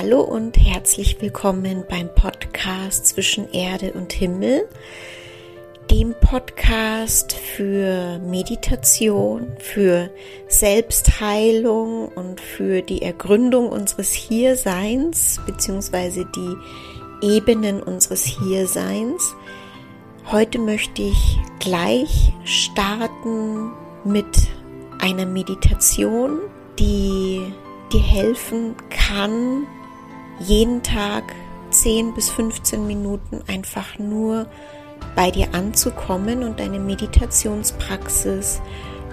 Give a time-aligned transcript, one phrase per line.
[0.00, 4.68] Hallo und herzlich willkommen beim Podcast zwischen Erde und Himmel,
[5.90, 10.08] dem Podcast für Meditation, für
[10.46, 16.56] Selbstheilung und für die Ergründung unseres Hierseins beziehungsweise die
[17.20, 19.34] Ebenen unseres Hierseins.
[20.30, 23.72] Heute möchte ich gleich starten
[24.04, 24.46] mit
[25.00, 26.38] einer Meditation,
[26.78, 27.52] die
[27.92, 29.66] dir helfen kann,
[30.40, 31.34] jeden Tag
[31.70, 34.46] 10 bis 15 Minuten einfach nur
[35.14, 38.60] bei dir anzukommen und deine Meditationspraxis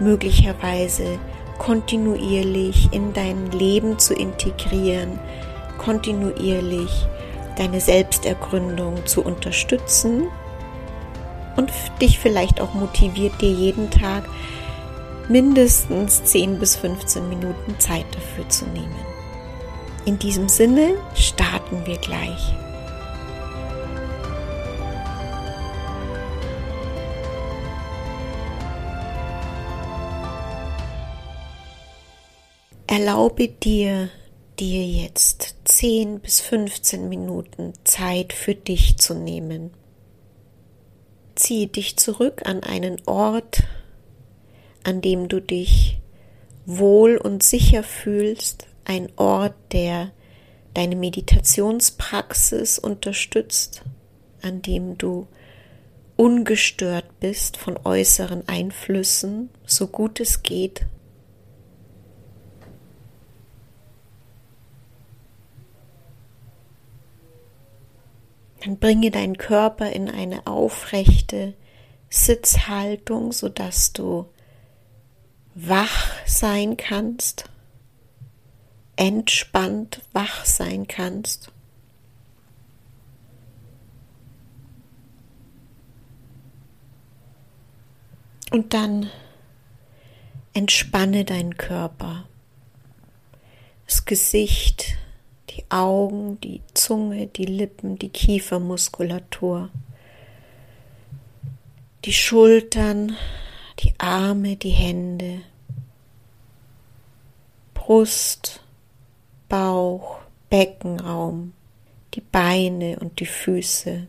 [0.00, 1.18] möglicherweise
[1.58, 5.18] kontinuierlich in dein Leben zu integrieren,
[5.78, 7.06] kontinuierlich
[7.56, 10.24] deine Selbstergründung zu unterstützen
[11.56, 14.24] und dich vielleicht auch motiviert, dir jeden Tag
[15.28, 19.13] mindestens 10 bis 15 Minuten Zeit dafür zu nehmen.
[20.06, 22.54] In diesem Sinne starten wir gleich.
[32.86, 34.10] Erlaube dir,
[34.58, 39.70] dir jetzt 10 bis 15 Minuten Zeit für dich zu nehmen.
[41.34, 43.62] Ziehe dich zurück an einen Ort,
[44.84, 45.98] an dem du dich
[46.66, 50.10] wohl und sicher fühlst, ein Ort, der
[50.74, 53.82] deine Meditationspraxis unterstützt,
[54.42, 55.26] an dem du
[56.16, 60.86] ungestört bist von äußeren Einflüssen, so gut es geht.
[68.64, 71.54] Dann bringe deinen Körper in eine aufrechte
[72.08, 74.26] Sitzhaltung, sodass du
[75.54, 77.44] wach sein kannst,
[78.96, 81.50] entspannt wach sein kannst.
[88.50, 89.10] Und dann
[90.52, 92.28] entspanne deinen Körper,
[93.86, 94.96] das Gesicht,
[95.50, 99.70] die Augen, die Zunge, die Lippen, die Kiefermuskulatur,
[102.04, 103.16] die Schultern,
[103.80, 105.40] die Arme, die Hände,
[107.72, 108.63] Brust,
[110.56, 111.52] Beckenraum,
[112.14, 114.06] die Beine und die Füße.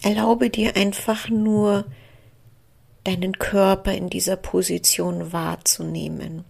[0.00, 1.84] Erlaube dir einfach nur
[3.04, 6.46] deinen Körper in dieser Position wahrzunehmen.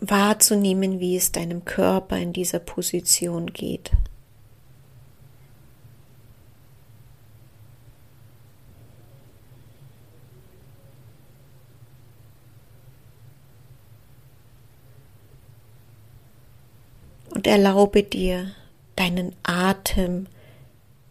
[0.00, 3.90] Wahrzunehmen, wie es deinem Körper in dieser Position geht.
[17.30, 18.52] Und erlaube dir,
[18.96, 20.26] deinen Atem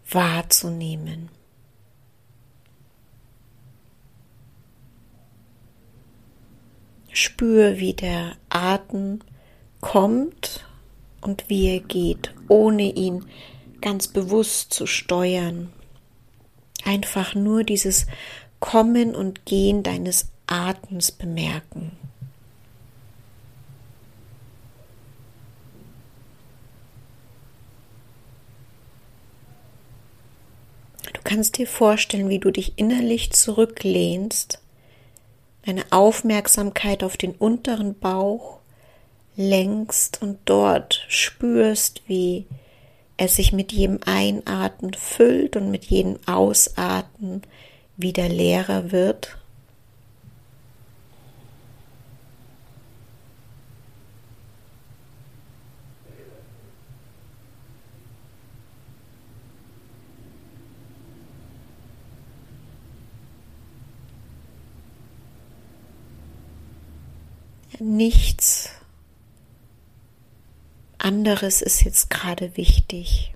[0.10, 1.30] wahrzunehmen.
[7.16, 9.20] Spür, wie der Atem
[9.80, 10.66] kommt
[11.22, 13.26] und wie er geht, ohne ihn
[13.82, 15.72] ganz bewusst zu steuern.
[16.84, 18.06] Einfach nur dieses
[18.60, 21.92] Kommen und Gehen deines Atems bemerken.
[31.14, 34.60] Du kannst dir vorstellen, wie du dich innerlich zurücklehnst
[35.66, 38.60] deine Aufmerksamkeit auf den unteren Bauch
[39.36, 42.46] lenkst und dort spürst, wie
[43.18, 47.42] er sich mit jedem Einatmen füllt und mit jedem Ausatmen
[47.98, 49.38] wieder leerer wird.
[67.88, 68.72] Nichts
[70.98, 73.36] anderes ist jetzt gerade wichtig.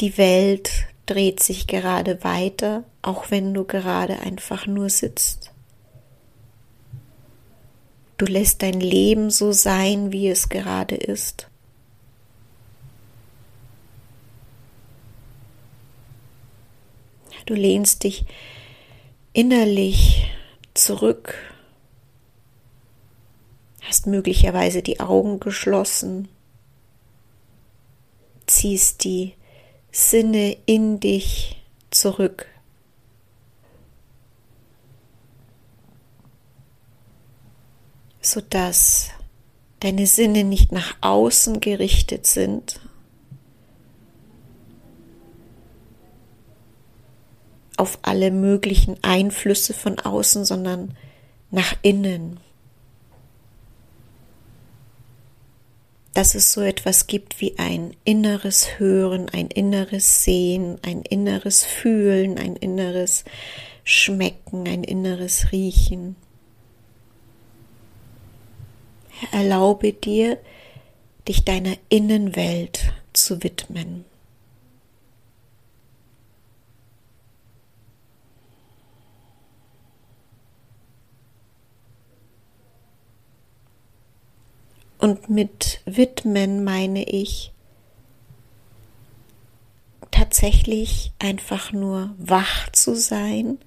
[0.00, 0.70] Die Welt
[1.04, 5.52] dreht sich gerade weiter, auch wenn du gerade einfach nur sitzt.
[8.16, 11.50] Du lässt dein Leben so sein, wie es gerade ist.
[17.44, 18.24] Du lehnst dich
[19.38, 20.32] innerlich
[20.74, 21.32] zurück.
[23.82, 26.26] Hast möglicherweise die Augen geschlossen,
[28.48, 29.34] ziehst die
[29.92, 32.46] Sinne in dich zurück.
[38.20, 39.08] sodass
[39.80, 42.78] deine Sinne nicht nach außen gerichtet sind,
[47.78, 50.96] auf alle möglichen Einflüsse von außen, sondern
[51.50, 52.40] nach innen.
[56.14, 62.38] Dass es so etwas gibt wie ein inneres Hören, ein inneres Sehen, ein inneres Fühlen,
[62.38, 63.24] ein inneres
[63.84, 66.16] Schmecken, ein inneres Riechen.
[69.30, 70.38] Erlaube dir,
[71.28, 74.04] dich deiner Innenwelt zu widmen.
[84.98, 87.52] Und mit widmen meine ich
[90.10, 93.58] tatsächlich einfach nur wach zu sein,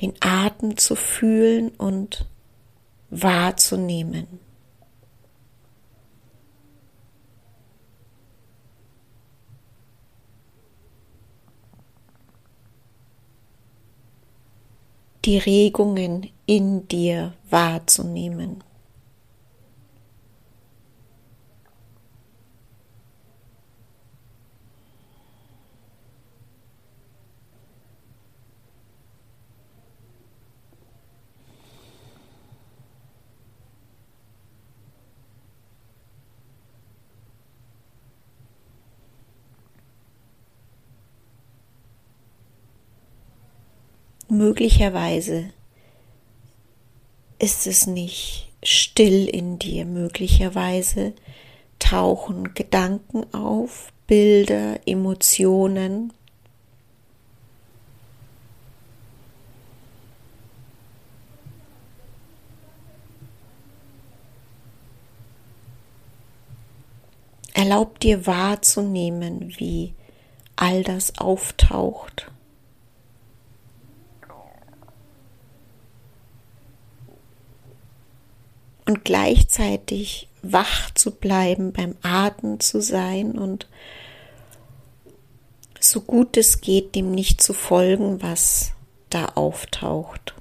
[0.00, 2.26] den Atem zu fühlen und
[3.10, 4.26] wahrzunehmen.
[15.24, 18.64] Die Regungen in dir wahrzunehmen.
[44.30, 45.52] Möglicherweise
[47.38, 51.14] ist es nicht still in dir, möglicherweise
[51.78, 56.12] tauchen Gedanken auf, Bilder, Emotionen.
[67.54, 69.94] Erlaub dir wahrzunehmen, wie
[70.56, 72.30] all das auftaucht.
[78.90, 83.68] Und gleichzeitig wach zu bleiben, beim Atmen zu sein und
[85.78, 88.72] so gut es geht, dem nicht zu folgen, was
[89.08, 90.34] da auftaucht.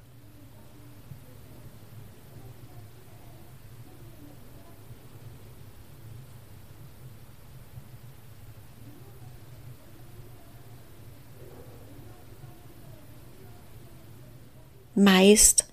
[14.96, 15.68] Meist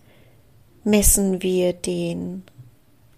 [0.84, 2.44] messen wir den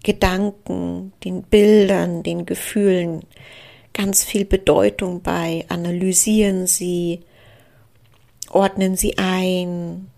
[0.09, 3.25] Gedanken, den Bildern, den Gefühlen
[3.93, 7.21] ganz viel Bedeutung bei, analysieren sie,
[8.49, 10.09] ordnen sie ein,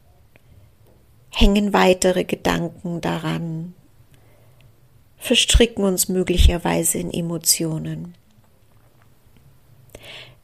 [1.32, 3.74] hängen weitere Gedanken daran,
[5.16, 8.14] verstricken uns möglicherweise in Emotionen.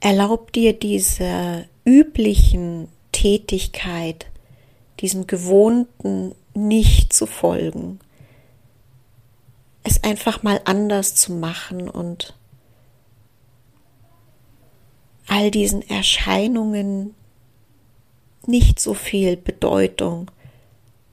[0.00, 4.26] Erlaub dir diese üblichen Tätigkeit,
[4.98, 8.00] diesem gewohnten nicht zu folgen,
[9.86, 12.34] es einfach mal anders zu machen und
[15.28, 17.14] all diesen Erscheinungen
[18.46, 20.31] nicht so viel Bedeutung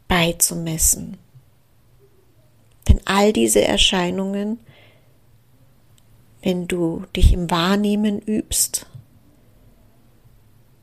[0.07, 1.17] beizumessen.
[2.87, 4.59] Denn all diese Erscheinungen,
[6.41, 8.87] wenn du dich im Wahrnehmen übst,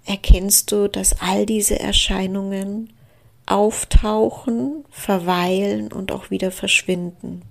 [0.05, 2.93] erkennst du, dass all diese Erscheinungen
[3.47, 7.43] auftauchen, verweilen und auch wieder verschwinden.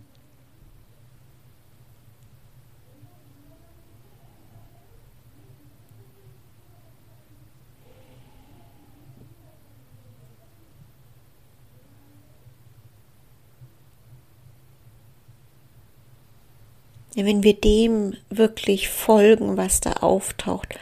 [17.26, 20.76] Wenn wir dem wirklich folgen, was da auftaucht,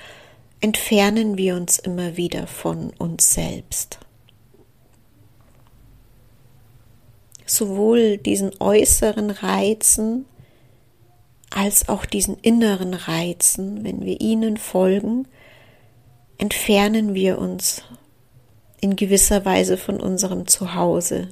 [0.61, 3.99] entfernen wir uns immer wieder von uns selbst.
[7.45, 10.25] Sowohl diesen äußeren Reizen
[11.49, 15.27] als auch diesen inneren Reizen, wenn wir ihnen folgen,
[16.37, 17.83] entfernen wir uns
[18.79, 21.29] in gewisser Weise von unserem Zuhause.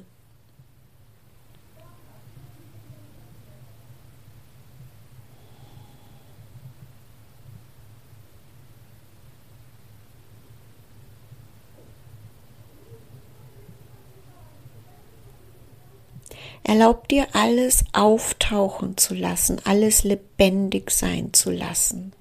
[16.62, 22.12] Erlaub dir alles auftauchen zu lassen, alles lebendig sein zu lassen,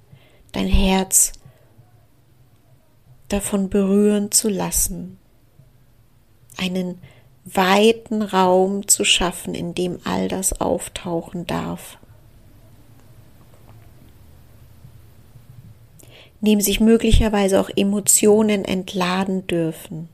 [0.52, 1.34] dein Herz
[3.28, 5.18] davon berühren zu lassen,
[6.58, 7.00] einen
[7.46, 11.98] weiten Raum zu schaffen, in dem all das auftauchen darf.
[16.42, 20.10] In dem sich möglicherweise auch Emotionen entladen dürfen.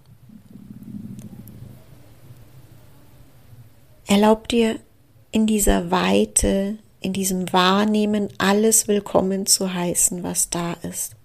[4.12, 4.78] Erlaub dir
[5.32, 11.16] in dieser Weite, in diesem Wahrnehmen alles willkommen zu heißen, was da ist.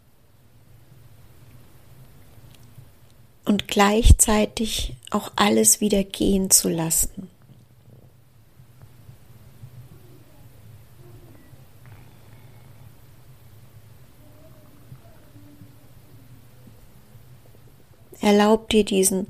[3.45, 7.29] Und gleichzeitig auch alles wieder gehen zu lassen.
[18.21, 19.27] Erlaub dir diesen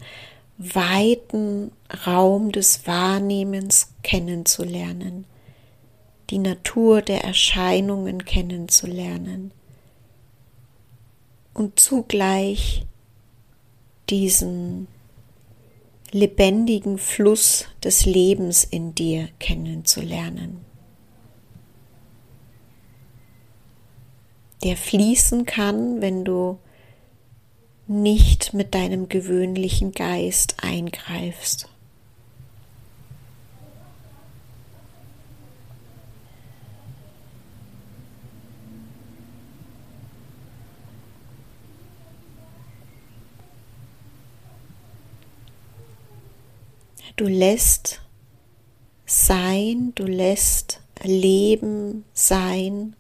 [0.59, 1.73] weiten
[2.07, 5.27] Raum des Wahrnehmens kennenzulernen,
[6.31, 9.53] die Natur der Erscheinungen kennenzulernen
[11.53, 12.87] und zugleich
[14.09, 14.89] diesen
[16.11, 20.65] lebendigen Fluss des Lebens in dir kennenzulernen,
[24.63, 26.59] der fließen kann, wenn du
[27.89, 31.69] nicht mit deinem gewöhnlichen Geist eingreifst.
[47.17, 48.03] Du lässt
[49.07, 52.95] sein, du lässt Leben sein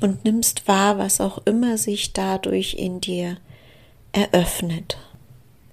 [0.00, 3.36] und nimmst wahr, was auch immer sich dadurch in dir
[4.12, 4.98] eröffnet.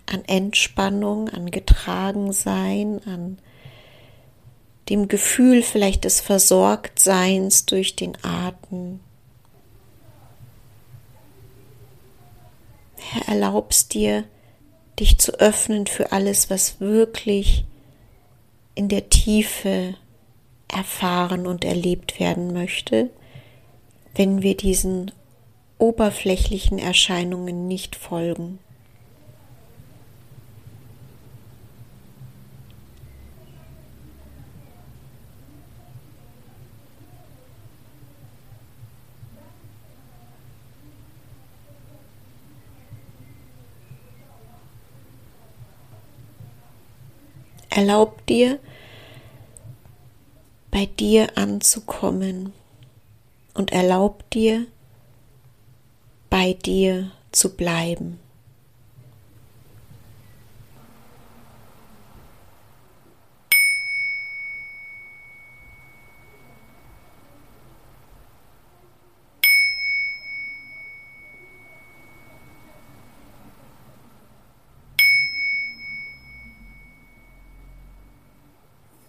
[0.06, 3.40] An Entspannung, an Getragensein, an
[4.90, 9.02] dem Gefühl vielleicht des Versorgtseins durch den Atem.
[12.96, 14.24] Herr, erlaubst dir,
[15.00, 17.66] dich zu öffnen für alles, was wirklich
[18.76, 19.96] in der Tiefe
[20.68, 23.10] erfahren und erlebt werden möchte
[24.18, 25.12] wenn wir diesen
[25.78, 28.58] oberflächlichen Erscheinungen nicht folgen.
[47.70, 48.58] Erlaub dir,
[50.72, 52.54] bei dir anzukommen
[53.58, 54.68] und erlaub dir,
[56.30, 58.20] bei dir zu bleiben.